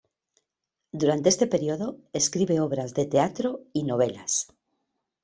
[0.99, 1.87] Durante este período
[2.21, 4.47] escribe obras de teatro y novelas.